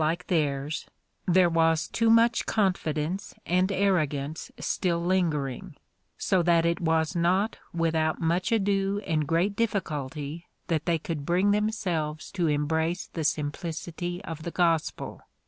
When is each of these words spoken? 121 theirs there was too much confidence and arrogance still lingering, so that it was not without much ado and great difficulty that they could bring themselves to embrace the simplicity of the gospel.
121 0.01 0.39
theirs 0.41 0.87
there 1.27 1.47
was 1.47 1.87
too 1.87 2.09
much 2.09 2.47
confidence 2.47 3.35
and 3.45 3.71
arrogance 3.71 4.49
still 4.59 4.99
lingering, 4.99 5.75
so 6.17 6.41
that 6.41 6.65
it 6.65 6.81
was 6.81 7.15
not 7.15 7.59
without 7.71 8.19
much 8.19 8.51
ado 8.51 8.99
and 9.05 9.27
great 9.27 9.55
difficulty 9.55 10.47
that 10.69 10.87
they 10.87 10.97
could 10.97 11.23
bring 11.23 11.51
themselves 11.51 12.31
to 12.31 12.47
embrace 12.47 13.11
the 13.13 13.23
simplicity 13.23 14.23
of 14.23 14.41
the 14.41 14.49
gospel. 14.49 15.21